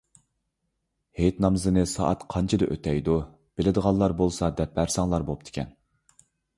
[1.19, 3.21] ھېيت نامىزىنى سائەت قانچىدە ئۆتەيدۇ؟
[3.61, 5.75] بىلىدىغانلار بولسا دەپ بەرسەڭلار بوپتىكەن.